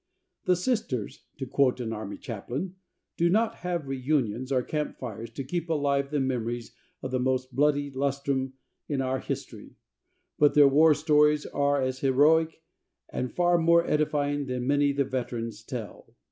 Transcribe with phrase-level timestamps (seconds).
[0.45, 2.73] "The Sisters," to quote an army chaplain,
[3.17, 6.71] "do not have reunions or camp fires to keep alive the memories
[7.03, 8.53] of the most bloody lustrum
[8.89, 9.75] in our history,
[10.39, 12.63] but their war stories are as heroic,
[13.09, 16.15] and far more edifying, than many the veterans tell."